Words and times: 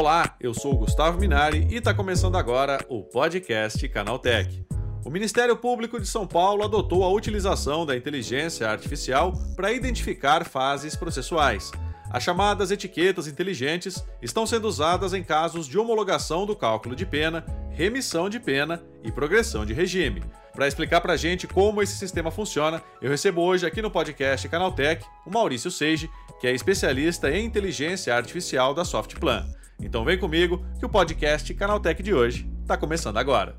Olá, 0.00 0.34
eu 0.40 0.54
sou 0.54 0.72
o 0.72 0.78
Gustavo 0.78 1.18
Minari 1.18 1.68
e 1.70 1.74
está 1.74 1.92
começando 1.92 2.34
agora 2.34 2.82
o 2.88 3.02
podcast 3.02 3.86
Canaltech. 3.90 4.64
O 5.04 5.10
Ministério 5.10 5.54
Público 5.54 6.00
de 6.00 6.06
São 6.06 6.26
Paulo 6.26 6.64
adotou 6.64 7.04
a 7.04 7.10
utilização 7.10 7.84
da 7.84 7.94
inteligência 7.94 8.66
artificial 8.66 9.34
para 9.54 9.70
identificar 9.70 10.46
fases 10.46 10.96
processuais. 10.96 11.70
As 12.10 12.22
chamadas 12.22 12.70
etiquetas 12.70 13.26
inteligentes 13.26 14.02
estão 14.22 14.46
sendo 14.46 14.66
usadas 14.66 15.12
em 15.12 15.22
casos 15.22 15.66
de 15.66 15.78
homologação 15.78 16.46
do 16.46 16.56
cálculo 16.56 16.96
de 16.96 17.04
pena, 17.04 17.44
remissão 17.68 18.30
de 18.30 18.40
pena 18.40 18.82
e 19.04 19.12
progressão 19.12 19.66
de 19.66 19.74
regime. 19.74 20.22
Para 20.54 20.66
explicar 20.66 21.02
para 21.02 21.12
a 21.12 21.18
gente 21.18 21.46
como 21.46 21.82
esse 21.82 21.98
sistema 21.98 22.30
funciona, 22.30 22.82
eu 23.02 23.10
recebo 23.10 23.42
hoje 23.42 23.66
aqui 23.66 23.82
no 23.82 23.90
podcast 23.90 24.48
Canaltech 24.48 25.04
o 25.26 25.30
Maurício 25.30 25.70
Seige, 25.70 26.08
que 26.40 26.46
é 26.46 26.54
especialista 26.54 27.30
em 27.30 27.44
inteligência 27.44 28.16
artificial 28.16 28.72
da 28.72 28.82
Softplan. 28.82 29.59
Então 29.82 30.04
vem 30.04 30.18
comigo 30.18 30.64
que 30.78 30.84
o 30.84 30.88
podcast 30.88 31.52
Canaltech 31.54 32.02
de 32.02 32.14
hoje 32.14 32.48
está 32.62 32.76
começando 32.76 33.16
agora. 33.16 33.56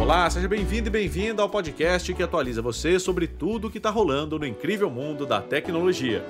Olá, 0.00 0.28
seja 0.28 0.46
bem-vindo 0.46 0.88
e 0.88 0.90
bem-vinda 0.90 1.40
ao 1.40 1.48
podcast 1.48 2.12
que 2.12 2.22
atualiza 2.22 2.60
você 2.60 2.98
sobre 2.98 3.26
tudo 3.26 3.68
o 3.68 3.70
que 3.70 3.78
está 3.78 3.88
rolando 3.88 4.38
no 4.38 4.46
incrível 4.46 4.90
mundo 4.90 5.24
da 5.24 5.40
tecnologia. 5.40 6.22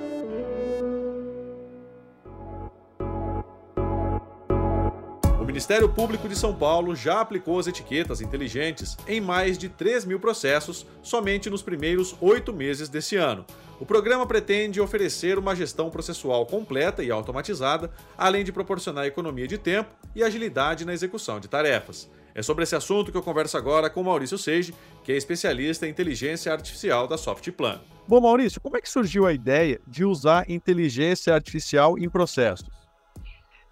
Ministério 5.55 5.87
Público 5.87 6.27
de 6.27 6.35
São 6.35 6.53
Paulo 6.53 6.93
já 6.93 7.21
aplicou 7.21 7.57
as 7.57 7.65
etiquetas 7.65 8.19
inteligentes 8.19 8.97
em 9.07 9.21
mais 9.21 9.57
de 9.57 9.69
3 9.69 10.03
mil 10.03 10.19
processos 10.19 10.85
somente 11.01 11.49
nos 11.49 11.61
primeiros 11.61 12.13
oito 12.19 12.51
meses 12.51 12.89
desse 12.89 13.15
ano. 13.15 13.45
O 13.79 13.85
programa 13.85 14.27
pretende 14.27 14.81
oferecer 14.81 15.39
uma 15.39 15.55
gestão 15.55 15.89
processual 15.89 16.45
completa 16.45 17.01
e 17.05 17.09
automatizada, 17.09 17.89
além 18.17 18.43
de 18.43 18.51
proporcionar 18.51 19.05
economia 19.05 19.47
de 19.47 19.57
tempo 19.57 19.89
e 20.13 20.25
agilidade 20.25 20.83
na 20.83 20.93
execução 20.93 21.39
de 21.39 21.47
tarefas. 21.47 22.11
É 22.35 22.41
sobre 22.41 22.65
esse 22.65 22.75
assunto 22.75 23.09
que 23.09 23.17
eu 23.17 23.23
converso 23.23 23.55
agora 23.55 23.89
com 23.89 24.03
Maurício 24.03 24.37
Seige, 24.37 24.75
que 25.05 25.13
é 25.13 25.15
especialista 25.15 25.87
em 25.87 25.89
inteligência 25.89 26.51
artificial 26.51 27.07
da 27.07 27.17
Softplan. 27.17 27.79
Bom, 28.05 28.19
Maurício, 28.19 28.59
como 28.59 28.75
é 28.75 28.81
que 28.81 28.89
surgiu 28.89 29.25
a 29.25 29.31
ideia 29.31 29.79
de 29.87 30.03
usar 30.03 30.51
inteligência 30.51 31.33
artificial 31.33 31.97
em 31.97 32.09
processos? 32.09 32.67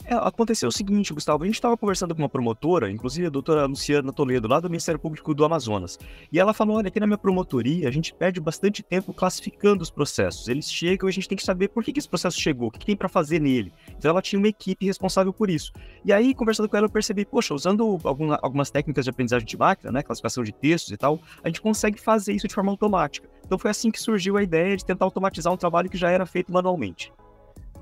É, 0.05 0.15
aconteceu 0.15 0.67
o 0.67 0.71
seguinte, 0.71 1.13
Gustavo, 1.13 1.43
a 1.43 1.45
gente 1.45 1.55
estava 1.55 1.77
conversando 1.77 2.13
com 2.13 2.21
uma 2.21 2.27
promotora, 2.27 2.91
inclusive 2.91 3.27
a 3.27 3.29
doutora 3.29 3.65
Luciana 3.65 4.11
Toledo, 4.11 4.49
lá 4.49 4.59
do 4.59 4.69
Ministério 4.69 4.99
Público 4.99 5.33
do 5.33 5.45
Amazonas, 5.45 5.97
e 6.29 6.39
ela 6.39 6.53
falou, 6.53 6.77
olha, 6.77 6.89
aqui 6.89 6.99
na 6.99 7.07
minha 7.07 7.17
promotoria 7.17 7.87
a 7.87 7.91
gente 7.91 8.13
perde 8.13 8.41
bastante 8.41 8.83
tempo 8.83 9.13
classificando 9.13 9.81
os 9.81 9.89
processos, 9.89 10.49
eles 10.49 10.69
chegam 10.69 11.07
e 11.07 11.09
a 11.09 11.13
gente 11.13 11.29
tem 11.29 11.37
que 11.37 11.43
saber 11.43 11.69
por 11.69 11.83
que, 11.83 11.93
que 11.93 11.99
esse 11.99 12.09
processo 12.09 12.37
chegou, 12.39 12.67
o 12.67 12.71
que, 12.71 12.79
que 12.79 12.85
tem 12.85 12.97
para 12.97 13.07
fazer 13.07 13.39
nele. 13.39 13.71
Então 13.97 14.11
ela 14.11 14.21
tinha 14.21 14.37
uma 14.37 14.47
equipe 14.49 14.85
responsável 14.85 15.31
por 15.31 15.49
isso. 15.49 15.71
E 16.03 16.11
aí, 16.11 16.33
conversando 16.33 16.67
com 16.67 16.75
ela, 16.75 16.87
eu 16.87 16.91
percebi, 16.91 17.23
poxa, 17.23 17.53
usando 17.53 17.97
alguma, 18.03 18.37
algumas 18.41 18.69
técnicas 18.69 19.05
de 19.05 19.09
aprendizagem 19.09 19.47
de 19.47 19.57
máquina, 19.57 19.89
né, 19.89 20.03
classificação 20.03 20.43
de 20.43 20.51
textos 20.51 20.91
e 20.91 20.97
tal, 20.97 21.17
a 21.41 21.47
gente 21.47 21.61
consegue 21.61 21.99
fazer 21.99 22.33
isso 22.33 22.47
de 22.47 22.53
forma 22.53 22.71
automática. 22.71 23.29
Então 23.45 23.57
foi 23.57 23.71
assim 23.71 23.89
que 23.89 24.01
surgiu 24.01 24.35
a 24.35 24.43
ideia 24.43 24.75
de 24.75 24.83
tentar 24.83 25.05
automatizar 25.05 25.53
um 25.53 25.57
trabalho 25.57 25.89
que 25.89 25.97
já 25.97 26.09
era 26.09 26.25
feito 26.25 26.51
manualmente. 26.51 27.11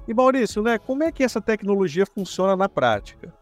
E 0.08 0.14
Maurício, 0.14 0.62
né, 0.64 0.78
como 0.78 1.04
é 1.04 1.12
que 1.12 1.24
essa 1.24 1.40
tecnologia 1.40 2.06
funciona 2.06 2.56
na 2.56 2.68
prática? 2.68 3.34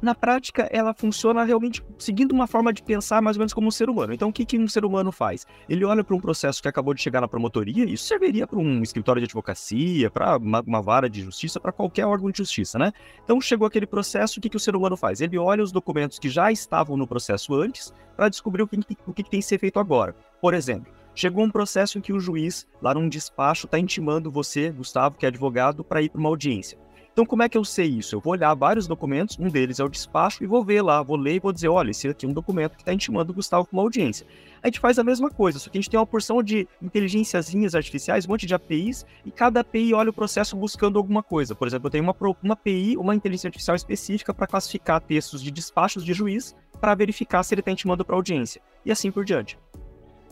Na 0.00 0.16
prática, 0.16 0.68
ela 0.72 0.92
funciona 0.92 1.44
realmente 1.44 1.80
seguindo 1.96 2.32
uma 2.32 2.48
forma 2.48 2.72
de 2.72 2.82
pensar 2.82 3.22
mais 3.22 3.36
ou 3.36 3.40
menos 3.40 3.52
como 3.52 3.68
um 3.68 3.70
ser 3.70 3.88
humano. 3.88 4.12
Então, 4.12 4.30
o 4.30 4.32
que, 4.32 4.44
que 4.44 4.58
um 4.58 4.66
ser 4.66 4.84
humano 4.84 5.12
faz? 5.12 5.46
Ele 5.68 5.84
olha 5.84 6.02
para 6.02 6.16
um 6.16 6.20
processo 6.20 6.60
que 6.60 6.66
acabou 6.66 6.92
de 6.92 7.00
chegar 7.00 7.20
na 7.20 7.28
promotoria, 7.28 7.84
isso 7.84 8.06
serviria 8.06 8.44
para 8.44 8.58
um 8.58 8.82
escritório 8.82 9.20
de 9.20 9.26
advocacia, 9.26 10.10
para 10.10 10.38
uma, 10.38 10.60
uma, 10.66 10.82
vara 10.82 11.08
de 11.08 11.22
justiça, 11.22 11.60
para 11.60 11.70
qualquer 11.70 12.04
órgão 12.04 12.32
de 12.32 12.38
justiça, 12.38 12.80
né? 12.80 12.92
Então, 13.22 13.40
chegou 13.40 13.64
aquele 13.64 13.86
processo, 13.86 14.40
o 14.40 14.42
que, 14.42 14.48
que 14.48 14.56
o 14.56 14.60
ser 14.60 14.74
humano 14.74 14.96
faz? 14.96 15.20
Ele 15.20 15.38
olha 15.38 15.62
os 15.62 15.70
documentos 15.70 16.18
que 16.18 16.28
já 16.28 16.50
estavam 16.50 16.96
no 16.96 17.06
processo 17.06 17.54
antes 17.54 17.94
para 18.16 18.28
descobrir 18.28 18.62
o 18.62 18.66
que, 18.66 18.80
o 19.06 19.12
que, 19.12 19.22
que 19.22 19.30
tem 19.30 19.38
que 19.38 19.46
ser 19.46 19.58
feito 19.58 19.78
agora. 19.78 20.16
Por 20.40 20.52
exemplo, 20.52 20.92
Chegou 21.14 21.44
um 21.44 21.50
processo 21.50 21.98
em 21.98 22.00
que 22.00 22.12
o 22.12 22.20
juiz, 22.20 22.66
lá 22.80 22.94
num 22.94 23.08
despacho, 23.08 23.66
está 23.66 23.78
intimando 23.78 24.30
você, 24.30 24.70
Gustavo, 24.70 25.16
que 25.16 25.26
é 25.26 25.28
advogado, 25.28 25.84
para 25.84 26.00
ir 26.00 26.08
para 26.08 26.18
uma 26.18 26.30
audiência. 26.30 26.78
Então, 27.12 27.26
como 27.26 27.42
é 27.42 27.48
que 27.48 27.58
eu 27.58 27.64
sei 27.64 27.88
isso? 27.88 28.14
Eu 28.14 28.20
vou 28.20 28.32
olhar 28.32 28.54
vários 28.54 28.86
documentos, 28.86 29.38
um 29.38 29.46
deles 29.48 29.78
é 29.78 29.84
o 29.84 29.88
despacho, 29.88 30.42
e 30.42 30.46
vou 30.46 30.64
ver 30.64 30.80
lá, 30.80 31.02
vou 31.02 31.18
ler 31.18 31.34
e 31.34 31.38
vou 31.38 31.52
dizer: 31.52 31.68
olha, 31.68 31.90
esse 31.90 32.08
aqui 32.08 32.24
é 32.24 32.28
um 32.28 32.32
documento 32.32 32.74
que 32.74 32.80
está 32.80 32.94
intimando 32.94 33.32
o 33.32 33.34
Gustavo 33.34 33.66
para 33.66 33.76
uma 33.76 33.82
audiência. 33.82 34.26
A 34.62 34.68
gente 34.68 34.80
faz 34.80 34.98
a 34.98 35.04
mesma 35.04 35.28
coisa, 35.28 35.58
só 35.58 35.68
que 35.68 35.76
a 35.76 35.80
gente 35.80 35.90
tem 35.90 36.00
uma 36.00 36.06
porção 36.06 36.42
de 36.42 36.66
inteligênciazinhas 36.80 37.74
artificiais, 37.74 38.24
um 38.24 38.30
monte 38.30 38.46
de 38.46 38.54
APIs, 38.54 39.04
e 39.26 39.30
cada 39.30 39.60
API 39.60 39.92
olha 39.92 40.08
o 40.08 40.14
processo 40.14 40.56
buscando 40.56 40.98
alguma 40.98 41.22
coisa. 41.22 41.54
Por 41.54 41.68
exemplo, 41.68 41.88
eu 41.88 41.90
tenho 41.90 42.04
uma, 42.04 42.16
uma 42.42 42.54
API, 42.54 42.96
uma 42.96 43.14
inteligência 43.14 43.48
artificial 43.48 43.76
específica 43.76 44.32
para 44.32 44.46
classificar 44.46 44.98
textos 45.02 45.42
de 45.42 45.50
despachos 45.50 46.06
de 46.06 46.14
juiz 46.14 46.56
para 46.80 46.94
verificar 46.94 47.42
se 47.42 47.52
ele 47.52 47.60
está 47.60 47.70
intimando 47.70 48.06
para 48.06 48.16
audiência, 48.16 48.62
e 48.86 48.90
assim 48.90 49.10
por 49.10 49.22
diante. 49.22 49.58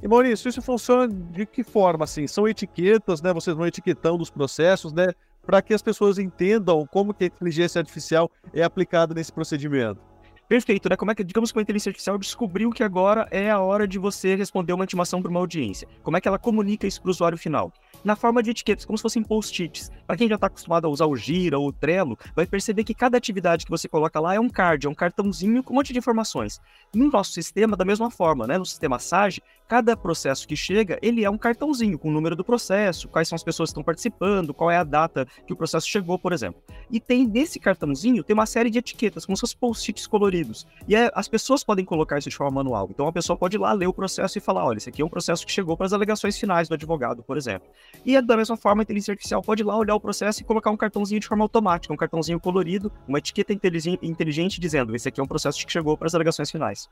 E 0.03 0.09
Maurício, 0.09 0.49
isso 0.49 0.63
funciona 0.63 1.07
de 1.07 1.45
que 1.45 1.63
forma? 1.63 2.05
Assim, 2.05 2.27
são 2.27 2.49
etiquetas, 2.49 3.21
né? 3.21 3.33
Vocês 3.35 3.55
vão 3.55 3.67
etiquetando 3.67 4.23
os 4.23 4.31
processos, 4.31 4.93
né? 4.93 5.09
Para 5.45 5.61
que 5.61 5.75
as 5.75 5.83
pessoas 5.83 6.19
entendam 6.19 6.87
como 6.87 7.13
que 7.13 7.25
a 7.25 7.27
inteligência 7.27 7.79
artificial 7.79 8.31
é 8.55 8.63
aplicada 8.63 9.15
nesse 9.15 9.31
procedimento. 9.33 10.01
Perfeito, 10.49 10.89
né? 10.89 10.97
Como 10.97 11.11
é 11.11 11.15
que, 11.15 11.23
digamos 11.23 11.53
que 11.53 11.59
a 11.59 11.63
inteligência 11.63 11.91
artificial 11.91 12.19
descobriu 12.19 12.71
que 12.71 12.83
agora 12.83 13.29
é 13.31 13.51
a 13.51 13.61
hora 13.61 13.87
de 13.87 13.99
você 13.99 14.35
responder 14.35 14.73
uma 14.73 14.85
intimação 14.85 15.21
para 15.21 15.31
uma 15.31 15.39
audiência. 15.39 15.87
Como 16.03 16.17
é 16.17 16.21
que 16.21 16.27
ela 16.27 16.39
comunica 16.39 16.87
isso 16.87 17.01
para 17.01 17.09
o 17.09 17.11
usuário 17.11 17.39
final? 17.39 17.73
Na 18.05 18.17
forma 18.17 18.43
de 18.43 18.51
etiquetas, 18.51 18.85
como 18.85 18.97
se 18.97 19.03
fossem 19.03 19.23
post-its. 19.23 19.91
Para 20.07 20.17
quem 20.17 20.29
já 20.29 20.35
está 20.35 20.47
acostumado 20.47 20.87
a 20.87 20.91
usar 20.91 21.07
o 21.07 21.17
Gira 21.17 21.59
ou 21.59 21.69
o 21.69 21.73
Trello, 21.73 22.19
vai 22.35 22.47
perceber 22.47 22.85
que 22.85 22.95
cada 22.95 23.17
atividade 23.17 23.65
que 23.65 23.71
você 23.71 23.89
coloca 23.89 24.19
lá 24.19 24.35
é 24.35 24.41
um 24.41 24.49
card, 24.49 24.87
é 24.87 24.91
um 24.91 24.95
cartãozinho 24.95 25.63
com 25.63 25.73
um 25.73 25.77
monte 25.77 25.93
de 25.93 25.99
informações. 25.99 26.61
No 26.95 27.11
nosso 27.11 27.33
sistema, 27.33 27.77
da 27.77 27.85
mesma 27.85 28.11
forma, 28.11 28.47
né? 28.47 28.59
no 28.59 28.67
sistema 28.67 28.99
SAGE, 28.99 29.43
cada 29.69 29.97
processo 29.97 30.49
que 30.49 30.57
chega, 30.57 30.99
ele 31.01 31.25
é 31.25 31.31
um 31.31 31.39
cartãozinho 31.39 31.99
com 31.99 32.09
o 32.09 32.13
número 32.13 32.35
do 32.35 32.45
processo, 32.45 33.09
quais 33.09 33.29
são 33.29 33.37
as 33.37 33.45
pessoas 33.45 33.69
que 33.69 33.73
estão 33.73 33.85
participando, 33.85 34.53
qual 34.53 34.71
é 34.71 34.77
a 34.77 34.83
data 34.83 35.25
que 35.47 35.53
o 35.53 35.57
processo 35.57 35.87
chegou, 35.87 36.19
por 36.19 36.33
exemplo. 36.33 36.61
E 36.91 36.99
tem 36.99 37.25
nesse 37.27 37.61
cartãozinho, 37.61 38.25
tem 38.25 38.35
uma 38.35 38.47
série 38.47 38.69
de 38.69 38.79
etiquetas, 38.79 39.25
como 39.25 39.37
se 39.37 39.43
fossem 39.43 39.59
post-its 39.59 40.07
coloridos. 40.09 40.67
E 40.89 40.97
é, 40.97 41.11
as 41.15 41.29
pessoas 41.29 41.63
podem 41.63 41.85
colocar 41.85 42.19
isso 42.19 42.29
de 42.29 42.37
forma 42.37 42.63
manual. 42.63 42.89
Então 42.91 43.07
a 43.07 43.13
pessoa 43.13 43.37
pode 43.37 43.57
ir 43.57 43.61
lá 43.61 43.73
ler 43.73 43.87
o 43.87 43.93
processo 43.93 44.37
e 44.37 44.41
falar, 44.41 44.65
olha, 44.65 44.79
esse 44.79 44.89
aqui 44.89 45.03
é 45.03 45.05
um 45.05 45.09
processo 45.09 45.47
que 45.47 45.53
chegou 45.53 45.77
para 45.77 45.87
as 45.87 45.93
alegações 45.93 46.37
finais 46.37 46.69
do 46.69 46.75
advogado, 46.75 47.23
por 47.23 47.37
exemplo. 47.37 47.69
E 48.05 48.21
da 48.21 48.37
mesma 48.37 48.57
forma, 48.57 48.83
a 48.83 48.85
inteligência 48.85 49.13
artificial 49.13 49.43
pode 49.43 49.63
ir 49.63 49.67
lá 49.67 49.77
olhar 49.77 49.95
o 49.95 50.01
processo 50.01 50.41
e 50.41 50.45
colocar 50.45 50.71
um 50.71 50.77
cartãozinho 50.77 51.21
de 51.21 51.27
forma 51.27 51.45
automática, 51.45 51.93
um 51.93 51.97
cartãozinho 51.97 52.41
colorido, 52.41 52.91
uma 53.07 53.19
etiqueta 53.19 53.53
inteligente 53.53 54.61
dizendo: 54.61 54.95
esse 54.97 55.09
aqui 55.09 55.21
é 55.21 55.23
um 55.23 55.27
processo 55.27 55.65
que 55.65 55.71
chegou 55.71 55.97
para 55.97 56.07
as 56.07 56.15
alegações 56.15 56.51
finais. 56.51 56.89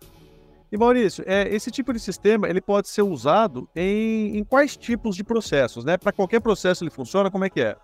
E 0.71 0.76
Maurício, 0.76 1.25
é, 1.26 1.49
esse 1.54 1.71
tipo 1.71 1.94
de 1.94 1.99
sistema 1.99 2.49
ele 2.49 2.60
pode 2.60 2.88
ser 2.88 3.00
usado 3.00 3.66
em, 3.75 4.37
em 4.37 4.44
quais 4.44 4.76
tipos 4.76 5.16
de 5.16 5.25
processos, 5.25 5.82
né? 5.82 5.97
Para 5.97 6.12
qualquer 6.12 6.41
processo 6.41 6.84
ele 6.84 6.91
funciona, 6.91 7.31
como 7.31 7.44
é 7.44 7.50
que 7.50 7.60
é? 7.60 7.76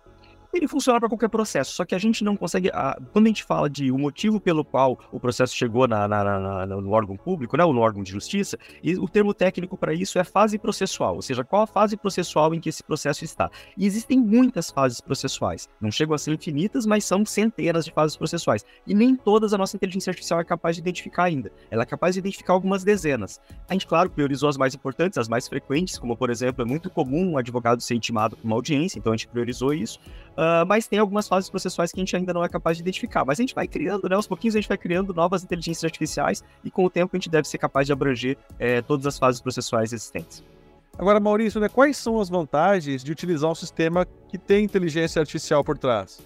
Ele 0.57 0.67
funciona 0.67 0.99
para 0.99 1.09
qualquer 1.09 1.29
processo, 1.29 1.73
só 1.73 1.85
que 1.85 1.95
a 1.95 1.97
gente 1.99 2.23
não 2.23 2.35
consegue. 2.35 2.69
A, 2.69 2.97
quando 3.11 3.25
a 3.25 3.29
gente 3.29 3.43
fala 3.43 3.69
de 3.69 3.91
o 3.91 3.97
motivo 3.97 4.39
pelo 4.39 4.63
qual 4.63 4.99
o 5.11 5.19
processo 5.19 5.55
chegou 5.55 5.87
na, 5.87 6.07
na, 6.07 6.23
na, 6.23 6.65
no 6.65 6.91
órgão 6.91 7.17
público, 7.17 7.57
né, 7.57 7.63
ou 7.63 7.73
no 7.73 7.81
órgão 7.81 8.03
de 8.03 8.11
justiça, 8.11 8.57
e 8.83 8.95
o 8.95 9.07
termo 9.07 9.33
técnico 9.33 9.77
para 9.77 9.93
isso 9.93 10.19
é 10.19 10.23
fase 10.23 10.57
processual, 10.57 11.15
ou 11.15 11.21
seja, 11.21 11.43
qual 11.43 11.63
a 11.63 11.67
fase 11.67 11.97
processual 11.97 12.53
em 12.53 12.59
que 12.59 12.69
esse 12.69 12.83
processo 12.83 13.23
está. 13.23 13.49
E 13.77 13.85
existem 13.85 14.19
muitas 14.19 14.69
fases 14.69 15.01
processuais, 15.01 15.67
não 15.79 15.91
chegam 15.91 16.15
a 16.15 16.17
ser 16.17 16.33
infinitas, 16.33 16.85
mas 16.85 17.05
são 17.05 17.25
centenas 17.25 17.85
de 17.85 17.91
fases 17.91 18.15
processuais. 18.17 18.65
E 18.85 18.93
nem 18.93 19.15
todas 19.15 19.53
a 19.53 19.57
nossa 19.57 19.75
inteligência 19.75 20.11
artificial 20.11 20.39
é 20.39 20.43
capaz 20.43 20.75
de 20.75 20.81
identificar 20.81 21.23
ainda. 21.23 21.51
Ela 21.69 21.83
é 21.83 21.85
capaz 21.85 22.15
de 22.15 22.19
identificar 22.19 22.53
algumas 22.53 22.83
dezenas. 22.83 23.41
A 23.69 23.73
gente, 23.73 23.87
claro, 23.87 24.09
priorizou 24.09 24.49
as 24.49 24.57
mais 24.57 24.73
importantes, 24.73 25.17
as 25.17 25.27
mais 25.27 25.47
frequentes, 25.47 25.97
como 25.97 26.15
por 26.15 26.29
exemplo, 26.29 26.61
é 26.61 26.65
muito 26.65 26.89
comum 26.89 27.31
um 27.31 27.37
advogado 27.37 27.81
ser 27.81 27.95
intimado 27.95 28.35
por 28.35 28.45
uma 28.45 28.55
audiência, 28.55 28.97
então 28.99 29.13
a 29.13 29.15
gente 29.15 29.27
priorizou 29.27 29.73
isso. 29.73 29.99
Uh, 30.37 30.44
mas 30.67 30.87
tem 30.87 30.99
algumas 30.99 31.27
fases 31.27 31.49
processuais 31.49 31.91
que 31.91 31.99
a 31.99 32.03
gente 32.03 32.15
ainda 32.15 32.33
não 32.33 32.43
é 32.43 32.49
capaz 32.49 32.77
de 32.77 32.83
identificar. 32.83 33.25
Mas 33.25 33.39
a 33.39 33.43
gente 33.43 33.55
vai 33.55 33.67
criando, 33.67 34.09
né? 34.09 34.15
Aos 34.15 34.27
pouquinhos 34.27 34.55
a 34.55 34.59
gente 34.59 34.67
vai 34.67 34.77
criando 34.77 35.13
novas 35.13 35.43
inteligências 35.43 35.83
artificiais 35.83 36.43
e 36.63 36.71
com 36.71 36.85
o 36.85 36.89
tempo 36.89 37.15
a 37.15 37.17
gente 37.17 37.29
deve 37.29 37.47
ser 37.47 37.57
capaz 37.57 37.87
de 37.87 37.93
abranger 37.93 38.37
é, 38.59 38.81
todas 38.81 39.05
as 39.05 39.17
fases 39.17 39.41
processuais 39.41 39.93
existentes. 39.93 40.43
Agora, 40.97 41.19
Maurício, 41.19 41.59
né, 41.59 41.67
quais 41.67 41.97
são 41.97 42.19
as 42.21 42.29
vantagens 42.29 43.03
de 43.03 43.11
utilizar 43.11 43.51
um 43.51 43.55
sistema 43.55 44.07
que 44.29 44.37
tem 44.37 44.63
inteligência 44.63 45.19
artificial 45.19 45.63
por 45.63 45.77
trás? 45.77 46.21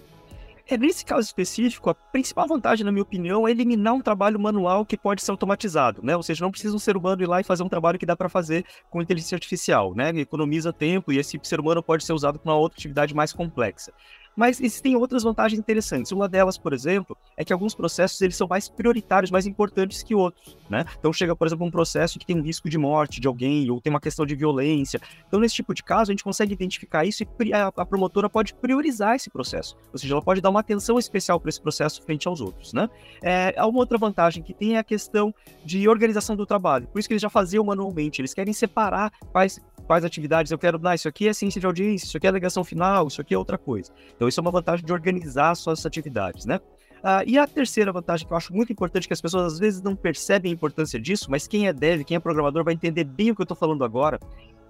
É, 0.70 0.78
nesse 0.78 1.04
caso 1.04 1.26
específico, 1.26 1.90
a 1.90 1.94
principal 1.94 2.46
vantagem, 2.46 2.84
na 2.84 2.92
minha 2.92 3.02
opinião, 3.02 3.46
é 3.46 3.50
eliminar 3.50 3.92
um 3.92 4.00
trabalho 4.00 4.38
manual 4.38 4.86
que 4.86 4.96
pode 4.96 5.20
ser 5.20 5.32
automatizado, 5.32 6.00
né? 6.00 6.16
Ou 6.16 6.22
seja, 6.22 6.44
não 6.44 6.52
precisa 6.52 6.76
um 6.76 6.78
ser 6.78 6.96
humano 6.96 7.20
ir 7.20 7.26
lá 7.26 7.40
e 7.40 7.44
fazer 7.44 7.64
um 7.64 7.68
trabalho 7.68 7.98
que 7.98 8.06
dá 8.06 8.14
para 8.14 8.28
fazer 8.28 8.64
com 8.88 9.02
inteligência 9.02 9.34
artificial, 9.34 9.92
né? 9.96 10.10
Economiza 10.10 10.72
tempo 10.72 11.10
e 11.10 11.18
esse 11.18 11.40
ser 11.42 11.58
humano 11.58 11.82
pode 11.82 12.04
ser 12.04 12.12
usado 12.12 12.38
para 12.38 12.52
uma 12.52 12.56
outra 12.56 12.78
atividade 12.78 13.12
mais 13.12 13.32
complexa. 13.32 13.92
Mas 14.40 14.58
existem 14.58 14.96
outras 14.96 15.22
vantagens 15.22 15.58
interessantes. 15.58 16.12
Uma 16.12 16.26
delas, 16.26 16.56
por 16.56 16.72
exemplo, 16.72 17.14
é 17.36 17.44
que 17.44 17.52
alguns 17.52 17.74
processos 17.74 18.18
eles 18.22 18.34
são 18.36 18.48
mais 18.48 18.70
prioritários, 18.70 19.30
mais 19.30 19.46
importantes 19.46 20.02
que 20.02 20.14
outros, 20.14 20.56
né? 20.70 20.86
Então 20.98 21.12
chega, 21.12 21.36
por 21.36 21.46
exemplo, 21.46 21.66
um 21.66 21.70
processo 21.70 22.18
que 22.18 22.24
tem 22.24 22.34
um 22.34 22.42
risco 22.42 22.66
de 22.66 22.78
morte 22.78 23.20
de 23.20 23.28
alguém 23.28 23.70
ou 23.70 23.82
tem 23.82 23.92
uma 23.92 24.00
questão 24.00 24.24
de 24.24 24.34
violência. 24.34 24.98
Então 25.28 25.38
nesse 25.38 25.56
tipo 25.56 25.74
de 25.74 25.82
caso 25.82 26.10
a 26.10 26.14
gente 26.14 26.24
consegue 26.24 26.54
identificar 26.54 27.04
isso 27.04 27.22
e 27.22 27.52
a, 27.52 27.84
promotora 27.84 28.30
pode 28.30 28.54
priorizar 28.54 29.14
esse 29.14 29.28
processo. 29.28 29.76
Ou 29.92 29.98
seja, 29.98 30.14
ela 30.14 30.22
pode 30.22 30.40
dar 30.40 30.48
uma 30.48 30.60
atenção 30.60 30.98
especial 30.98 31.38
para 31.38 31.50
esse 31.50 31.60
processo 31.60 32.02
frente 32.02 32.26
aos 32.26 32.40
outros, 32.40 32.72
né? 32.72 32.88
É, 33.22 33.54
uma 33.62 33.80
outra 33.80 33.98
vantagem 33.98 34.42
que 34.42 34.54
tem 34.54 34.76
é 34.76 34.78
a 34.78 34.84
questão 34.84 35.34
de 35.62 35.86
organização 35.86 36.34
do 36.34 36.46
trabalho. 36.46 36.88
Por 36.88 36.98
isso 36.98 37.06
que 37.06 37.12
eles 37.12 37.20
já 37.20 37.28
faziam 37.28 37.62
manualmente. 37.62 38.22
Eles 38.22 38.32
querem 38.32 38.54
separar 38.54 39.12
quais 39.32 39.60
quais 39.90 40.04
atividades 40.04 40.52
eu 40.52 40.58
quero 40.58 40.78
dar. 40.78 40.94
Isso 40.94 41.08
aqui 41.08 41.26
é 41.26 41.32
ciência 41.32 41.60
de 41.60 41.66
audiência, 41.66 42.06
isso 42.06 42.16
aqui 42.16 42.24
é 42.24 42.30
alegação 42.30 42.62
final, 42.62 43.08
isso 43.08 43.20
aqui 43.20 43.34
é 43.34 43.38
outra 43.38 43.58
coisa. 43.58 43.90
Então, 44.14 44.28
isso 44.28 44.38
é 44.38 44.42
uma 44.42 44.52
vantagem 44.52 44.86
de 44.86 44.92
organizar 44.92 45.52
suas 45.56 45.84
atividades, 45.84 46.46
né? 46.46 46.60
Ah, 47.02 47.24
e 47.26 47.36
a 47.36 47.44
terceira 47.44 47.92
vantagem 47.92 48.24
que 48.24 48.32
eu 48.32 48.36
acho 48.36 48.54
muito 48.54 48.72
importante, 48.72 49.08
que 49.08 49.12
as 49.12 49.20
pessoas 49.20 49.54
às 49.54 49.58
vezes 49.58 49.82
não 49.82 49.96
percebem 49.96 50.52
a 50.52 50.54
importância 50.54 51.00
disso, 51.00 51.28
mas 51.28 51.48
quem 51.48 51.66
é 51.66 51.72
dev, 51.72 52.04
quem 52.04 52.16
é 52.16 52.20
programador 52.20 52.62
vai 52.62 52.72
entender 52.72 53.02
bem 53.02 53.32
o 53.32 53.34
que 53.34 53.40
eu 53.40 53.44
estou 53.44 53.56
falando 53.56 53.82
agora, 53.82 54.20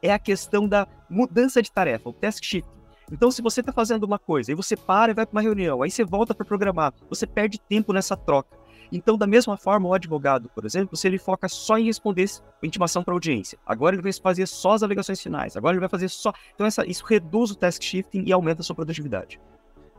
é 0.01 0.11
a 0.11 0.19
questão 0.19 0.67
da 0.67 0.89
mudança 1.11 1.61
de 1.61 1.71
tarefa, 1.71 2.09
o 2.09 2.15
task 2.15 2.43
shift. 2.43 2.71
Então, 3.13 3.31
se 3.31 3.43
você 3.43 3.61
está 3.61 3.75
fazendo 3.75 4.05
uma 4.05 4.19
coisa 4.19 4.53
e 4.53 4.55
você 4.55 4.75
para 4.75 5.13
e 5.13 5.15
vai 5.15 5.27
para 5.27 5.37
uma 5.37 5.43
reunião, 5.43 5.83
aí 5.83 5.91
você 5.91 6.03
volta 6.03 6.35
para 6.35 6.47
programar, 6.47 6.95
você 7.11 7.27
perde 7.27 7.61
tempo 7.61 7.93
nessa 7.93 8.17
troca. 8.17 8.57
Então, 8.93 9.17
da 9.17 9.27
mesma 9.27 9.57
forma, 9.57 9.89
o 9.89 9.95
advogado, 9.95 10.49
por 10.49 10.65
exemplo, 10.65 10.97
se 10.97 11.07
ele 11.07 11.19
foca 11.19 11.49
só 11.49 11.79
em 11.79 11.85
responder 11.85 12.29
intimação 12.63 13.05
para 13.05 13.15
audiência, 13.15 13.59
agora 13.65 13.95
ele 13.95 14.03
vai 14.03 14.13
fazer 14.13 14.47
só 14.47 14.73
as 14.73 14.83
alegações 14.83 15.21
finais, 15.21 15.57
agora 15.57 15.75
ele 15.75 15.81
vai 15.81 15.89
fazer 15.89 16.09
só. 16.09 16.33
Então, 16.55 16.67
essa, 16.67 16.85
isso 16.87 17.05
reduz 17.05 17.51
o 17.51 17.55
task 17.55 17.83
shifting 17.83 18.25
e 18.27 18.33
aumenta 18.33 18.63
a 18.63 18.65
sua 18.65 18.75
produtividade. 18.75 19.41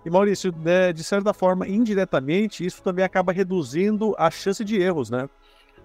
E 0.04 0.10
Maurício, 0.10 0.54
né, 0.58 0.92
de 0.92 1.04
certa 1.04 1.34
forma, 1.34 1.68
indiretamente, 1.68 2.66
isso 2.66 2.82
também 2.82 3.06
acaba 3.06 3.32
reduzindo 3.32 4.16
a 4.18 4.32
chance 4.32 4.64
de 4.66 4.82
erros, 4.82 5.10
né? 5.10 5.30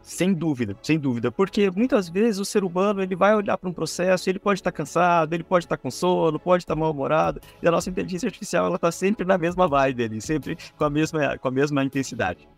Sem 0.02 0.32
dúvida, 0.32 0.76
sem 0.82 0.98
dúvida, 0.98 1.32
porque 1.32 1.68
muitas 1.70 2.08
vezes 2.08 2.38
o 2.38 2.44
ser 2.44 2.62
humano 2.62 3.02
ele 3.02 3.16
vai 3.16 3.34
olhar 3.34 3.58
para 3.58 3.68
um 3.68 3.72
processo, 3.72 4.30
ele 4.30 4.38
pode 4.38 4.60
estar 4.60 4.70
tá 4.70 4.76
cansado, 4.76 5.32
ele 5.34 5.42
pode 5.42 5.64
estar 5.64 5.76
tá 5.76 5.82
com 5.82 5.90
sono, 5.90 6.38
pode 6.38 6.62
estar 6.62 6.74
tá 6.74 6.80
mal-humorado, 6.80 7.40
e 7.60 7.66
a 7.66 7.70
nossa 7.72 7.90
inteligência 7.90 8.28
artificial 8.28 8.66
ela 8.66 8.76
está 8.76 8.92
sempre 8.92 9.26
na 9.26 9.36
mesma 9.36 9.66
vibe 9.66 10.04
ali, 10.04 10.20
sempre 10.20 10.56
com 10.78 10.84
a 10.84 10.90
mesma, 10.90 11.36
com 11.36 11.48
a 11.48 11.50
mesma 11.50 11.82
intensidade. 11.82 12.48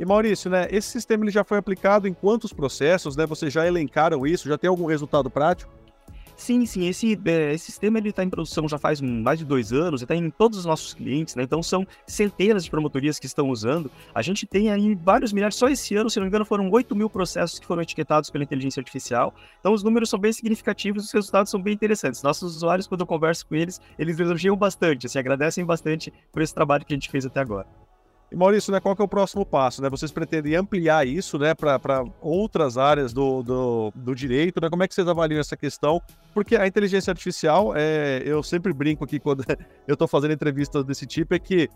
E 0.00 0.04
Maurício, 0.06 0.50
né, 0.50 0.66
esse 0.70 0.88
sistema 0.88 1.24
ele 1.24 1.30
já 1.30 1.44
foi 1.44 1.58
aplicado 1.58 2.08
em 2.08 2.14
quantos 2.14 2.54
processos, 2.54 3.16
né? 3.16 3.26
Vocês 3.26 3.52
já 3.52 3.66
elencaram 3.66 4.26
isso? 4.26 4.48
Já 4.48 4.56
tem 4.56 4.66
algum 4.66 4.86
resultado 4.86 5.28
prático? 5.28 5.70
Sim, 6.34 6.64
sim, 6.64 6.88
esse, 6.88 7.20
é, 7.26 7.52
esse 7.52 7.66
sistema 7.66 7.98
ele 7.98 8.08
está 8.08 8.24
em 8.24 8.30
produção 8.30 8.66
já 8.66 8.78
faz 8.78 8.98
mais 8.98 9.38
de 9.38 9.44
dois 9.44 9.74
anos, 9.74 10.00
está 10.00 10.16
em 10.16 10.30
todos 10.30 10.60
os 10.60 10.64
nossos 10.64 10.94
clientes, 10.94 11.34
né? 11.36 11.42
Então 11.42 11.62
são 11.62 11.86
centenas 12.06 12.64
de 12.64 12.70
promotorias 12.70 13.18
que 13.18 13.26
estão 13.26 13.50
usando. 13.50 13.90
A 14.14 14.22
gente 14.22 14.46
tem 14.46 14.70
aí 14.70 14.94
vários 14.94 15.34
milhares, 15.34 15.56
só 15.56 15.68
esse 15.68 15.94
ano, 15.94 16.08
se 16.08 16.18
não 16.18 16.24
me 16.24 16.28
engano, 16.28 16.46
foram 16.46 16.70
8 16.70 16.96
mil 16.96 17.10
processos 17.10 17.58
que 17.58 17.66
foram 17.66 17.82
etiquetados 17.82 18.30
pela 18.30 18.42
inteligência 18.42 18.80
artificial. 18.80 19.34
Então 19.60 19.74
os 19.74 19.82
números 19.82 20.08
são 20.08 20.18
bem 20.18 20.32
significativos, 20.32 21.04
os 21.04 21.12
resultados 21.12 21.50
são 21.50 21.60
bem 21.60 21.74
interessantes. 21.74 22.22
Nossos 22.22 22.56
usuários, 22.56 22.86
quando 22.86 23.02
eu 23.02 23.06
converso 23.06 23.46
com 23.46 23.54
eles, 23.54 23.78
eles 23.98 24.18
elogiam 24.18 24.56
bastante, 24.56 25.04
assim, 25.04 25.18
agradecem 25.18 25.62
bastante 25.62 26.10
por 26.32 26.40
esse 26.40 26.54
trabalho 26.54 26.86
que 26.86 26.94
a 26.94 26.96
gente 26.96 27.10
fez 27.10 27.26
até 27.26 27.38
agora. 27.38 27.66
E 28.30 28.36
Maurício, 28.36 28.72
né, 28.72 28.78
qual 28.78 28.94
que 28.94 29.02
é 29.02 29.04
o 29.04 29.08
próximo 29.08 29.44
passo? 29.44 29.82
Né? 29.82 29.90
Vocês 29.90 30.12
pretendem 30.12 30.54
ampliar 30.54 31.04
isso 31.04 31.36
né, 31.36 31.52
para 31.52 32.04
outras 32.20 32.78
áreas 32.78 33.12
do, 33.12 33.42
do, 33.42 33.92
do, 33.94 34.14
direito? 34.14 34.60
Né? 34.60 34.70
Como 34.70 34.84
é 34.84 34.88
que 34.88 34.94
vocês 34.94 35.08
avaliam 35.08 35.40
essa 35.40 35.56
questão? 35.56 36.00
Porque 36.32 36.54
a 36.54 36.64
inteligência 36.64 37.10
artificial, 37.10 37.72
é, 37.74 38.22
eu 38.24 38.40
sempre 38.42 38.72
brinco 38.72 39.04
aqui 39.04 39.18
quando 39.18 39.44
eu 39.88 39.94
estou 39.94 40.06
fazendo 40.06 40.32
entrevistas 40.32 40.84
desse 40.84 41.06
tipo, 41.06 41.34
é 41.34 41.40
que 41.40 41.68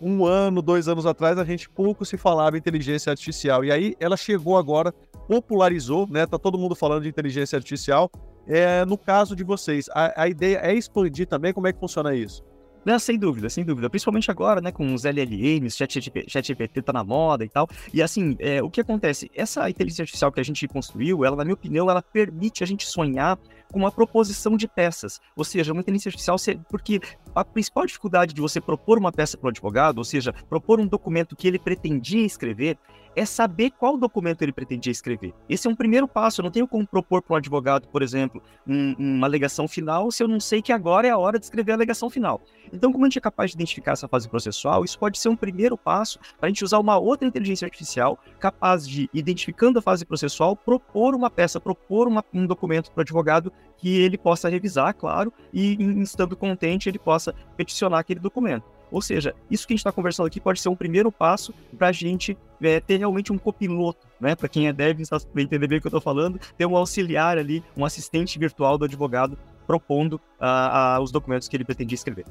um 0.00 0.24
ano, 0.24 0.60
dois 0.60 0.88
anos 0.88 1.06
atrás, 1.06 1.38
a 1.38 1.44
gente 1.44 1.68
pouco 1.68 2.04
se 2.04 2.16
falava 2.16 2.56
em 2.56 2.58
inteligência 2.58 3.10
artificial. 3.10 3.64
E 3.64 3.70
aí 3.70 3.94
ela 4.00 4.16
chegou 4.16 4.56
agora, 4.56 4.92
popularizou, 5.28 6.08
né? 6.08 6.26
Tá 6.26 6.38
todo 6.38 6.58
mundo 6.58 6.74
falando 6.74 7.02
de 7.02 7.08
inteligência 7.08 7.56
artificial. 7.56 8.10
É, 8.48 8.84
no 8.84 8.98
caso 8.98 9.36
de 9.36 9.44
vocês, 9.44 9.88
a, 9.90 10.22
a 10.22 10.28
ideia 10.28 10.58
é 10.62 10.74
expandir 10.74 11.26
também? 11.28 11.52
Como 11.52 11.68
é 11.68 11.72
que 11.72 11.78
funciona 11.78 12.14
isso? 12.14 12.42
Não, 12.84 12.98
sem 12.98 13.18
dúvida, 13.18 13.48
sem 13.50 13.64
dúvida. 13.64 13.90
Principalmente 13.90 14.30
agora, 14.30 14.60
né, 14.60 14.72
com 14.72 14.94
os 14.94 15.04
LLMs, 15.04 15.76
ChatGPT 15.76 16.82
tá 16.82 16.92
na 16.92 17.04
moda 17.04 17.44
e 17.44 17.48
tal. 17.48 17.68
E 17.92 18.02
assim, 18.02 18.36
é, 18.38 18.62
o 18.62 18.70
que 18.70 18.80
acontece? 18.80 19.30
Essa 19.34 19.68
inteligência 19.68 20.02
artificial 20.02 20.32
que 20.32 20.40
a 20.40 20.44
gente 20.44 20.66
construiu, 20.66 21.24
ela, 21.24 21.36
na 21.36 21.44
minha 21.44 21.54
opinião, 21.54 21.90
ela 21.90 22.02
permite 22.02 22.64
a 22.64 22.66
gente 22.66 22.86
sonhar 22.86 23.38
com 23.70 23.78
uma 23.78 23.92
proposição 23.92 24.56
de 24.56 24.66
peças. 24.66 25.20
Ou 25.36 25.44
seja, 25.44 25.72
uma 25.72 25.80
inteligência 25.80 26.08
artificial, 26.08 26.36
porque 26.68 27.00
a 27.34 27.44
principal 27.44 27.86
dificuldade 27.86 28.34
de 28.34 28.40
você 28.40 28.60
propor 28.60 28.98
uma 28.98 29.12
peça 29.12 29.36
para 29.36 29.46
o 29.46 29.50
advogado, 29.50 29.98
ou 29.98 30.04
seja, 30.04 30.32
propor 30.48 30.80
um 30.80 30.86
documento 30.86 31.36
que 31.36 31.46
ele 31.46 31.58
pretendia 31.58 32.24
escrever, 32.24 32.78
é 33.16 33.24
saber 33.24 33.70
qual 33.70 33.96
documento 33.96 34.42
ele 34.42 34.52
pretendia 34.52 34.90
escrever. 34.90 35.34
Esse 35.48 35.66
é 35.66 35.70
um 35.70 35.74
primeiro 35.74 36.06
passo. 36.06 36.40
Eu 36.40 36.44
não 36.44 36.50
tenho 36.50 36.66
como 36.66 36.86
propor 36.86 37.22
para 37.22 37.34
um 37.34 37.36
advogado, 37.36 37.88
por 37.88 38.02
exemplo, 38.02 38.42
um, 38.66 38.94
uma 38.98 39.26
alegação 39.26 39.66
final 39.66 40.10
se 40.10 40.22
eu 40.22 40.28
não 40.28 40.40
sei 40.40 40.62
que 40.62 40.72
agora 40.72 41.06
é 41.06 41.10
a 41.10 41.18
hora 41.18 41.38
de 41.38 41.44
escrever 41.44 41.72
a 41.72 41.74
alegação 41.74 42.08
final. 42.08 42.40
Então, 42.72 42.92
como 42.92 43.04
a 43.04 43.08
gente 43.08 43.18
é 43.18 43.20
capaz 43.20 43.50
de 43.50 43.56
identificar 43.56 43.92
essa 43.92 44.08
fase 44.08 44.28
processual, 44.28 44.84
isso 44.84 44.98
pode 44.98 45.18
ser 45.18 45.28
um 45.28 45.36
primeiro 45.36 45.76
passo 45.76 46.18
para 46.38 46.46
a 46.46 46.48
gente 46.48 46.64
usar 46.64 46.78
uma 46.78 46.98
outra 46.98 47.26
inteligência 47.26 47.66
artificial 47.66 48.18
capaz 48.38 48.86
de, 48.86 49.10
identificando 49.12 49.78
a 49.78 49.82
fase 49.82 50.04
processual, 50.04 50.54
propor 50.56 51.14
uma 51.14 51.30
peça, 51.30 51.60
propor 51.60 52.06
uma, 52.06 52.24
um 52.32 52.46
documento 52.46 52.90
para 52.92 53.00
o 53.00 53.02
advogado 53.02 53.52
que 53.76 54.00
ele 54.00 54.18
possa 54.18 54.48
revisar, 54.48 54.94
claro, 54.94 55.32
e, 55.52 55.76
estando 56.00 56.36
contente, 56.36 56.88
ele 56.88 56.98
possa 56.98 57.34
peticionar 57.56 58.00
aquele 58.00 58.20
documento. 58.20 58.64
Ou 58.90 59.00
seja, 59.00 59.34
isso 59.50 59.66
que 59.66 59.72
a 59.72 59.74
gente 59.74 59.80
está 59.80 59.92
conversando 59.92 60.26
aqui 60.26 60.40
pode 60.40 60.60
ser 60.60 60.68
um 60.68 60.76
primeiro 60.76 61.12
passo 61.12 61.54
para 61.78 61.88
a 61.88 61.92
gente 61.92 62.36
é, 62.60 62.80
ter 62.80 62.96
realmente 62.96 63.32
um 63.32 63.38
copiloto, 63.38 64.06
né? 64.20 64.34
Para 64.34 64.48
quem 64.48 64.68
é 64.68 64.72
dev, 64.72 65.00
entender 65.36 65.66
bem 65.66 65.78
o 65.78 65.80
que 65.80 65.86
eu 65.86 65.90
estou 65.90 66.00
falando, 66.00 66.40
ter 66.56 66.66
um 66.66 66.76
auxiliar 66.76 67.38
ali, 67.38 67.62
um 67.76 67.84
assistente 67.84 68.38
virtual 68.38 68.76
do 68.76 68.84
advogado 68.84 69.38
propondo 69.66 70.14
uh, 70.14 70.98
uh, 70.98 71.02
os 71.02 71.12
documentos 71.12 71.46
que 71.46 71.56
ele 71.56 71.64
pretendia 71.64 71.94
escrever. 71.94 72.24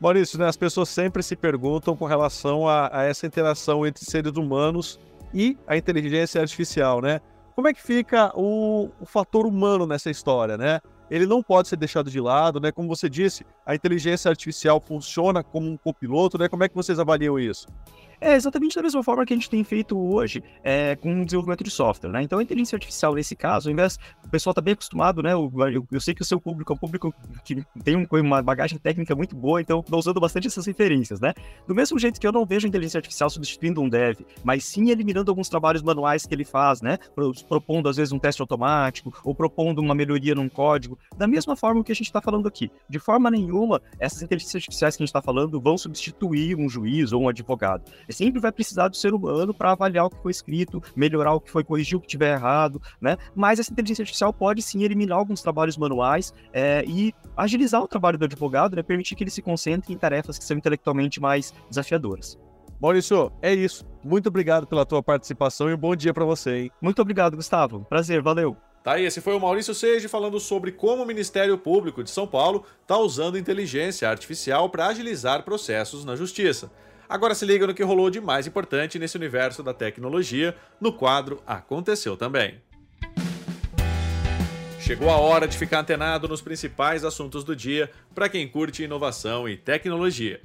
Maurício, 0.00 0.38
né, 0.38 0.46
as 0.46 0.56
pessoas 0.56 0.88
sempre 0.88 1.22
se 1.22 1.36
perguntam 1.36 1.96
com 1.96 2.04
relação 2.04 2.68
a, 2.68 2.90
a 2.92 3.04
essa 3.04 3.26
interação 3.26 3.86
entre 3.86 4.04
seres 4.04 4.32
humanos 4.36 4.98
e 5.32 5.56
a 5.66 5.76
inteligência 5.76 6.40
artificial, 6.40 7.00
né? 7.00 7.20
Como 7.54 7.68
é 7.68 7.72
que 7.72 7.82
fica 7.82 8.32
o, 8.34 8.90
o 9.00 9.06
fator 9.06 9.46
humano 9.46 9.86
nessa 9.86 10.10
história, 10.10 10.56
né? 10.56 10.80
Ele 11.14 11.26
não 11.26 11.40
pode 11.40 11.68
ser 11.68 11.76
deixado 11.76 12.10
de 12.10 12.20
lado, 12.20 12.58
né? 12.58 12.72
Como 12.72 12.88
você 12.88 13.08
disse, 13.08 13.46
a 13.64 13.72
inteligência 13.72 14.28
artificial 14.28 14.80
funciona 14.80 15.44
como 15.44 15.70
um 15.70 15.76
copiloto, 15.76 16.36
né? 16.36 16.48
Como 16.48 16.64
é 16.64 16.68
que 16.68 16.74
vocês 16.74 16.98
avaliam 16.98 17.38
isso? 17.38 17.68
É 18.24 18.36
exatamente 18.36 18.74
da 18.74 18.82
mesma 18.82 19.02
forma 19.02 19.26
que 19.26 19.34
a 19.34 19.36
gente 19.36 19.50
tem 19.50 19.62
feito 19.62 19.98
hoje 19.98 20.42
é, 20.62 20.96
com 20.96 21.20
o 21.20 21.24
desenvolvimento 21.26 21.62
de 21.62 21.70
software, 21.70 22.08
né? 22.08 22.22
Então, 22.22 22.38
a 22.38 22.42
inteligência 22.42 22.74
artificial, 22.74 23.14
nesse 23.14 23.36
caso, 23.36 23.68
ao 23.68 23.72
invés, 23.74 23.98
o 24.24 24.30
pessoal 24.30 24.52
está 24.52 24.62
bem 24.62 24.72
acostumado, 24.72 25.22
né? 25.22 25.34
Eu, 25.34 25.52
eu, 25.70 25.86
eu, 25.92 26.00
sei 26.00 26.14
que 26.14 26.22
o 26.22 26.24
seu 26.24 26.40
público 26.40 26.72
é 26.72 26.74
um 26.74 26.78
público 26.78 27.14
que 27.44 27.62
tem 27.84 28.08
uma 28.10 28.40
bagagem 28.40 28.78
técnica 28.78 29.14
muito 29.14 29.36
boa, 29.36 29.60
então 29.60 29.80
estou 29.80 29.98
usando 29.98 30.18
bastante 30.20 30.46
essas 30.46 30.64
referências, 30.64 31.20
né? 31.20 31.34
Do 31.68 31.74
mesmo 31.74 31.98
jeito 31.98 32.18
que 32.18 32.26
eu 32.26 32.32
não 32.32 32.46
vejo 32.46 32.66
a 32.66 32.68
inteligência 32.68 32.96
artificial 32.96 33.28
substituindo 33.28 33.82
um 33.82 33.90
dev, 33.90 34.20
mas 34.42 34.64
sim 34.64 34.88
eliminando 34.88 35.30
alguns 35.30 35.50
trabalhos 35.50 35.82
manuais 35.82 36.24
que 36.24 36.34
ele 36.34 36.46
faz, 36.46 36.80
né? 36.80 36.96
Propondo, 37.46 37.90
às 37.90 37.98
vezes, 37.98 38.10
um 38.10 38.18
teste 38.18 38.40
automático 38.40 39.12
ou 39.22 39.34
propondo 39.34 39.80
uma 39.80 39.94
melhoria 39.94 40.34
num 40.34 40.48
código, 40.48 40.98
da 41.14 41.26
mesma 41.26 41.56
forma 41.56 41.84
que 41.84 41.92
a 41.92 41.94
gente 41.94 42.06
está 42.06 42.22
falando 42.22 42.48
aqui. 42.48 42.70
De 42.88 42.98
forma 42.98 43.30
nenhuma, 43.30 43.82
essas 44.00 44.22
inteligências 44.22 44.62
artificiais 44.62 44.96
que 44.96 45.02
a 45.02 45.04
gente 45.04 45.10
está 45.10 45.20
falando 45.20 45.60
vão 45.60 45.76
substituir 45.76 46.56
um 46.56 46.70
juiz 46.70 47.12
ou 47.12 47.20
um 47.20 47.28
advogado 47.28 47.84
sempre 48.14 48.40
vai 48.40 48.52
precisar 48.52 48.88
do 48.88 48.96
ser 48.96 49.12
humano 49.12 49.52
para 49.52 49.72
avaliar 49.72 50.06
o 50.06 50.10
que 50.10 50.22
foi 50.22 50.30
escrito, 50.30 50.82
melhorar 50.96 51.34
o 51.34 51.40
que 51.40 51.50
foi, 51.50 51.64
corrigir 51.64 51.98
o 51.98 52.00
que 52.00 52.06
tiver 52.06 52.34
errado, 52.34 52.80
né? 53.00 53.16
Mas 53.34 53.58
essa 53.58 53.72
inteligência 53.72 54.02
artificial 54.02 54.32
pode 54.32 54.62
sim 54.62 54.82
eliminar 54.82 55.18
alguns 55.18 55.42
trabalhos 55.42 55.76
manuais 55.76 56.32
é, 56.52 56.84
e 56.86 57.14
agilizar 57.36 57.82
o 57.82 57.88
trabalho 57.88 58.16
do 58.18 58.24
advogado, 58.24 58.76
né? 58.76 58.82
Permitir 58.82 59.14
que 59.14 59.24
ele 59.24 59.30
se 59.30 59.42
concentre 59.42 59.92
em 59.92 59.98
tarefas 59.98 60.38
que 60.38 60.44
são 60.44 60.56
intelectualmente 60.56 61.20
mais 61.20 61.52
desafiadoras. 61.68 62.38
Maurício, 62.80 63.32
é 63.40 63.54
isso. 63.54 63.84
Muito 64.02 64.28
obrigado 64.28 64.66
pela 64.66 64.84
tua 64.84 65.02
participação 65.02 65.70
e 65.70 65.74
um 65.74 65.78
bom 65.78 65.96
dia 65.96 66.12
para 66.12 66.24
você, 66.24 66.56
hein? 66.56 66.70
Muito 66.80 67.00
obrigado, 67.00 67.36
Gustavo. 67.36 67.84
Prazer, 67.88 68.20
valeu. 68.20 68.56
Tá 68.84 68.92
aí, 68.92 69.06
esse 69.06 69.22
foi 69.22 69.34
o 69.34 69.40
Maurício 69.40 69.74
Seiji 69.74 70.08
falando 70.08 70.38
sobre 70.38 70.70
como 70.70 71.02
o 71.02 71.06
Ministério 71.06 71.56
Público 71.56 72.04
de 72.04 72.10
São 72.10 72.26
Paulo 72.26 72.66
está 72.82 72.98
usando 72.98 73.38
inteligência 73.38 74.06
artificial 74.06 74.68
para 74.68 74.88
agilizar 74.88 75.42
processos 75.42 76.04
na 76.04 76.14
justiça. 76.14 76.70
Agora 77.08 77.34
se 77.34 77.44
liga 77.44 77.66
no 77.66 77.74
que 77.74 77.82
rolou 77.82 78.10
de 78.10 78.20
mais 78.20 78.46
importante 78.46 78.98
nesse 78.98 79.16
universo 79.16 79.62
da 79.62 79.74
tecnologia 79.74 80.54
no 80.80 80.92
quadro 80.92 81.42
Aconteceu 81.46 82.16
Também. 82.16 82.60
Chegou 84.80 85.08
a 85.08 85.16
hora 85.16 85.48
de 85.48 85.56
ficar 85.56 85.80
antenado 85.80 86.28
nos 86.28 86.42
principais 86.42 87.04
assuntos 87.04 87.42
do 87.42 87.56
dia 87.56 87.90
para 88.14 88.28
quem 88.28 88.46
curte 88.46 88.82
inovação 88.82 89.48
e 89.48 89.56
tecnologia. 89.56 90.42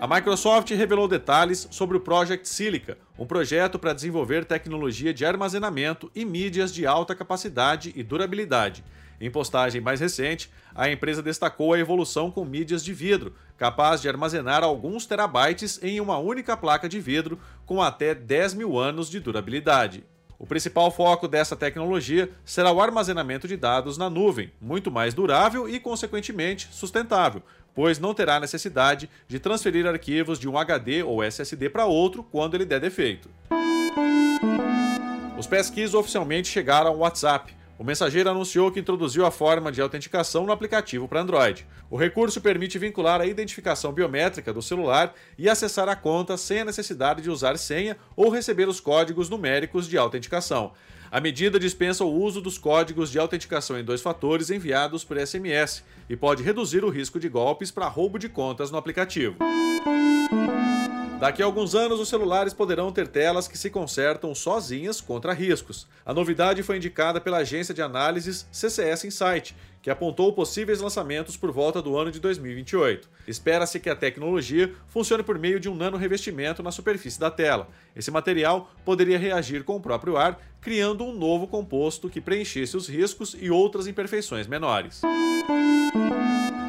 A 0.00 0.06
Microsoft 0.06 0.70
revelou 0.70 1.08
detalhes 1.08 1.66
sobre 1.72 1.96
o 1.96 2.00
Project 2.00 2.48
Silica, 2.48 2.96
um 3.18 3.26
projeto 3.26 3.80
para 3.80 3.92
desenvolver 3.92 4.44
tecnologia 4.44 5.12
de 5.12 5.24
armazenamento 5.24 6.08
e 6.14 6.24
mídias 6.24 6.72
de 6.72 6.86
alta 6.86 7.16
capacidade 7.16 7.92
e 7.96 8.04
durabilidade. 8.04 8.84
Em 9.20 9.28
postagem 9.28 9.80
mais 9.80 9.98
recente, 9.98 10.52
a 10.72 10.88
empresa 10.88 11.20
destacou 11.20 11.72
a 11.72 11.80
evolução 11.80 12.30
com 12.30 12.44
mídias 12.44 12.84
de 12.84 12.94
vidro, 12.94 13.34
capaz 13.56 14.00
de 14.00 14.08
armazenar 14.08 14.62
alguns 14.62 15.04
terabytes 15.04 15.82
em 15.82 16.00
uma 16.00 16.16
única 16.16 16.56
placa 16.56 16.88
de 16.88 17.00
vidro 17.00 17.36
com 17.66 17.82
até 17.82 18.14
10 18.14 18.54
mil 18.54 18.78
anos 18.78 19.10
de 19.10 19.18
durabilidade. 19.18 20.04
O 20.38 20.46
principal 20.46 20.88
foco 20.92 21.26
dessa 21.26 21.56
tecnologia 21.56 22.30
será 22.44 22.70
o 22.70 22.80
armazenamento 22.80 23.48
de 23.48 23.56
dados 23.56 23.98
na 23.98 24.08
nuvem, 24.08 24.52
muito 24.60 24.88
mais 24.88 25.12
durável 25.12 25.68
e, 25.68 25.80
consequentemente, 25.80 26.68
sustentável, 26.70 27.42
pois 27.78 28.00
não 28.00 28.12
terá 28.12 28.40
necessidade 28.40 29.08
de 29.28 29.38
transferir 29.38 29.86
arquivos 29.86 30.36
de 30.36 30.48
um 30.48 30.58
HD 30.58 31.04
ou 31.04 31.22
SSD 31.22 31.70
para 31.70 31.86
outro 31.86 32.24
quando 32.24 32.56
ele 32.56 32.64
der 32.64 32.80
defeito. 32.80 33.30
Os 35.38 35.46
pesquisas 35.46 35.94
oficialmente 35.94 36.48
chegaram 36.48 36.90
ao 36.90 36.96
WhatsApp, 36.98 37.54
o 37.78 37.84
mensageiro 37.84 38.28
anunciou 38.28 38.72
que 38.72 38.80
introduziu 38.80 39.24
a 39.24 39.30
forma 39.30 39.70
de 39.70 39.80
autenticação 39.80 40.44
no 40.44 40.50
aplicativo 40.50 41.06
para 41.06 41.20
Android. 41.20 41.64
O 41.88 41.96
recurso 41.96 42.40
permite 42.40 42.76
vincular 42.76 43.20
a 43.20 43.26
identificação 43.26 43.92
biométrica 43.92 44.52
do 44.52 44.60
celular 44.60 45.14
e 45.38 45.48
acessar 45.48 45.88
a 45.88 45.94
conta 45.94 46.36
sem 46.36 46.60
a 46.60 46.64
necessidade 46.64 47.22
de 47.22 47.30
usar 47.30 47.56
senha 47.56 47.96
ou 48.16 48.30
receber 48.30 48.68
os 48.68 48.80
códigos 48.80 49.30
numéricos 49.30 49.86
de 49.86 49.96
autenticação. 49.96 50.72
A 51.10 51.20
medida 51.20 51.58
dispensa 51.58 52.04
o 52.04 52.12
uso 52.12 52.40
dos 52.40 52.58
códigos 52.58 53.10
de 53.10 53.18
autenticação 53.18 53.78
em 53.78 53.84
dois 53.84 54.02
fatores 54.02 54.50
enviados 54.50 55.04
por 55.04 55.16
SMS 55.16 55.84
e 56.10 56.16
pode 56.16 56.42
reduzir 56.42 56.84
o 56.84 56.90
risco 56.90 57.20
de 57.20 57.28
golpes 57.28 57.70
para 57.70 57.86
roubo 57.86 58.18
de 58.18 58.28
contas 58.28 58.70
no 58.72 58.76
aplicativo. 58.76 59.36
Daqui 61.18 61.42
a 61.42 61.46
alguns 61.46 61.74
anos, 61.74 61.98
os 61.98 62.08
celulares 62.08 62.54
poderão 62.54 62.92
ter 62.92 63.08
telas 63.08 63.48
que 63.48 63.58
se 63.58 63.70
consertam 63.70 64.32
sozinhas 64.36 65.00
contra 65.00 65.32
riscos. 65.32 65.88
A 66.06 66.14
novidade 66.14 66.62
foi 66.62 66.76
indicada 66.76 67.20
pela 67.20 67.38
agência 67.38 67.74
de 67.74 67.82
análises 67.82 68.46
CCS 68.52 69.04
Insight, 69.04 69.56
que 69.82 69.90
apontou 69.90 70.32
possíveis 70.32 70.80
lançamentos 70.80 71.36
por 71.36 71.50
volta 71.50 71.82
do 71.82 71.98
ano 71.98 72.12
de 72.12 72.20
2028. 72.20 73.08
Espera-se 73.26 73.80
que 73.80 73.90
a 73.90 73.96
tecnologia 73.96 74.72
funcione 74.86 75.24
por 75.24 75.36
meio 75.40 75.58
de 75.58 75.68
um 75.68 75.74
nano-revestimento 75.74 76.62
na 76.62 76.70
superfície 76.70 77.18
da 77.18 77.32
tela. 77.32 77.66
Esse 77.96 78.12
material 78.12 78.70
poderia 78.84 79.18
reagir 79.18 79.64
com 79.64 79.74
o 79.74 79.80
próprio 79.80 80.16
ar, 80.16 80.40
criando 80.60 81.02
um 81.02 81.12
novo 81.12 81.48
composto 81.48 82.08
que 82.08 82.20
preenchesse 82.20 82.76
os 82.76 82.88
riscos 82.88 83.36
e 83.40 83.50
outras 83.50 83.88
imperfeições 83.88 84.46
menores. 84.46 85.02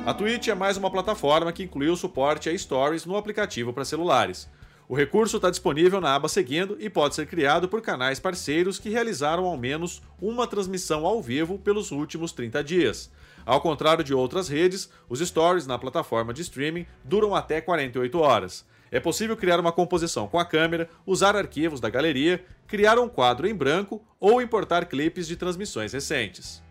A 0.09 0.13
Twitch 0.15 0.47
é 0.47 0.55
mais 0.55 0.75
uma 0.75 0.89
plataforma 0.89 1.53
que 1.53 1.61
incluiu 1.61 1.95
suporte 1.95 2.49
a 2.49 2.57
stories 2.57 3.05
no 3.05 3.15
aplicativo 3.15 3.71
para 3.71 3.85
celulares. 3.85 4.49
O 4.87 4.95
recurso 4.95 5.35
está 5.35 5.51
disponível 5.51 6.01
na 6.01 6.15
aba 6.15 6.27
Seguindo 6.27 6.75
e 6.79 6.89
pode 6.89 7.13
ser 7.13 7.27
criado 7.27 7.69
por 7.69 7.79
canais 7.79 8.19
parceiros 8.19 8.79
que 8.79 8.89
realizaram 8.89 9.45
ao 9.45 9.55
menos 9.55 10.01
uma 10.19 10.47
transmissão 10.47 11.05
ao 11.05 11.21
vivo 11.21 11.59
pelos 11.59 11.91
últimos 11.91 12.31
30 12.31 12.63
dias. 12.63 13.11
Ao 13.45 13.61
contrário 13.61 14.03
de 14.03 14.11
outras 14.11 14.49
redes, 14.49 14.89
os 15.07 15.19
stories 15.19 15.67
na 15.67 15.77
plataforma 15.77 16.33
de 16.33 16.41
streaming 16.41 16.87
duram 17.03 17.35
até 17.35 17.61
48 17.61 18.17
horas. 18.17 18.65
É 18.91 18.99
possível 18.99 19.37
criar 19.37 19.59
uma 19.59 19.71
composição 19.71 20.27
com 20.27 20.39
a 20.39 20.45
câmera, 20.45 20.89
usar 21.05 21.35
arquivos 21.35 21.79
da 21.79 21.87
galeria, 21.87 22.43
criar 22.65 22.97
um 22.97 23.07
quadro 23.07 23.47
em 23.47 23.53
branco 23.53 24.03
ou 24.19 24.41
importar 24.41 24.85
clipes 24.85 25.27
de 25.27 25.35
transmissões 25.35 25.93
recentes. 25.93 26.63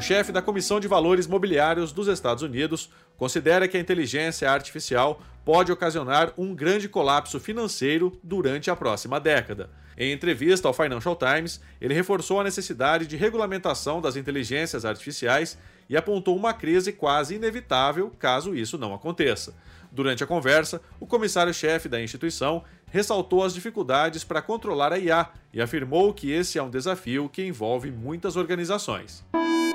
O 0.00 0.02
chefe 0.02 0.32
da 0.32 0.40
Comissão 0.40 0.80
de 0.80 0.88
Valores 0.88 1.26
Mobiliários 1.26 1.92
dos 1.92 2.08
Estados 2.08 2.42
Unidos 2.42 2.88
considera 3.18 3.68
que 3.68 3.76
a 3.76 3.80
inteligência 3.80 4.50
artificial 4.50 5.20
pode 5.44 5.70
ocasionar 5.70 6.32
um 6.38 6.54
grande 6.54 6.88
colapso 6.88 7.38
financeiro 7.38 8.18
durante 8.24 8.70
a 8.70 8.74
próxima 8.74 9.20
década. 9.20 9.68
Em 9.98 10.10
entrevista 10.10 10.66
ao 10.66 10.72
Financial 10.72 11.14
Times, 11.14 11.60
ele 11.78 11.92
reforçou 11.92 12.40
a 12.40 12.44
necessidade 12.44 13.06
de 13.06 13.14
regulamentação 13.14 14.00
das 14.00 14.16
inteligências 14.16 14.86
artificiais 14.86 15.58
e 15.86 15.98
apontou 15.98 16.34
uma 16.34 16.54
crise 16.54 16.94
quase 16.94 17.34
inevitável 17.34 18.10
caso 18.18 18.54
isso 18.54 18.78
não 18.78 18.94
aconteça. 18.94 19.54
Durante 19.92 20.24
a 20.24 20.26
conversa, 20.26 20.80
o 20.98 21.06
comissário-chefe 21.06 21.90
da 21.90 22.02
instituição 22.02 22.64
ressaltou 22.86 23.44
as 23.44 23.52
dificuldades 23.52 24.24
para 24.24 24.40
controlar 24.40 24.94
a 24.94 24.98
IA 24.98 25.28
e 25.52 25.60
afirmou 25.60 26.14
que 26.14 26.32
esse 26.32 26.58
é 26.58 26.62
um 26.62 26.70
desafio 26.70 27.28
que 27.28 27.44
envolve 27.44 27.90
muitas 27.90 28.34
organizações. 28.36 29.22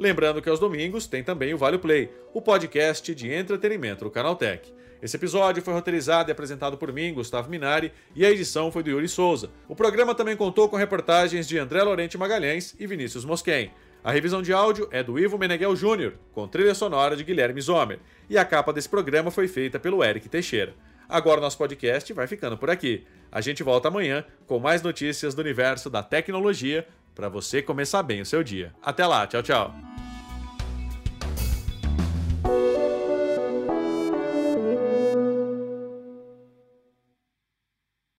Lembrando 0.00 0.40
que 0.40 0.48
aos 0.48 0.58
domingos 0.58 1.06
tem 1.06 1.22
também 1.22 1.52
o 1.52 1.58
Vale 1.58 1.76
Play, 1.76 2.10
o 2.32 2.40
podcast 2.40 3.14
de 3.14 3.30
entretenimento 3.30 4.02
do 4.02 4.10
Canaltech. 4.10 4.72
Esse 5.02 5.18
episódio 5.18 5.62
foi 5.62 5.74
roteirizado 5.74 6.30
e 6.30 6.32
apresentado 6.32 6.78
por 6.78 6.90
mim, 6.90 7.12
Gustavo 7.12 7.50
Minari, 7.50 7.92
e 8.16 8.24
a 8.24 8.30
edição 8.30 8.72
foi 8.72 8.82
do 8.82 8.88
Yuri 8.88 9.06
Souza. 9.06 9.50
O 9.68 9.76
programa 9.76 10.14
também 10.14 10.38
contou 10.38 10.70
com 10.70 10.76
reportagens 10.78 11.46
de 11.46 11.58
André 11.58 11.82
Lorente 11.82 12.16
Magalhães 12.16 12.74
e 12.80 12.86
Vinícius 12.86 13.26
Mosquen. 13.26 13.72
A 14.02 14.10
revisão 14.10 14.40
de 14.40 14.54
áudio 14.54 14.88
é 14.90 15.02
do 15.02 15.18
Ivo 15.18 15.36
Meneghel 15.36 15.74
Jr., 15.74 16.14
com 16.32 16.48
trilha 16.48 16.74
sonora 16.74 17.14
de 17.14 17.22
Guilherme 17.22 17.60
Zomer, 17.60 17.98
e 18.26 18.38
a 18.38 18.44
capa 18.46 18.72
desse 18.72 18.88
programa 18.88 19.30
foi 19.30 19.48
feita 19.48 19.78
pelo 19.78 20.02
Eric 20.02 20.30
Teixeira. 20.30 20.72
Agora 21.10 21.40
o 21.40 21.42
nosso 21.42 21.58
podcast 21.58 22.10
vai 22.14 22.26
ficando 22.26 22.56
por 22.56 22.70
aqui. 22.70 23.04
A 23.30 23.40
gente 23.40 23.62
volta 23.62 23.88
amanhã 23.88 24.24
com 24.46 24.58
mais 24.58 24.80
notícias 24.80 25.34
do 25.34 25.42
universo 25.42 25.90
da 25.90 26.02
tecnologia 26.02 26.86
para 27.20 27.28
você 27.28 27.60
começar 27.60 28.02
bem 28.02 28.22
o 28.22 28.26
seu 28.26 28.42
dia. 28.42 28.72
Até 28.82 29.06
lá, 29.06 29.26
tchau, 29.26 29.42
tchau. 29.42 29.99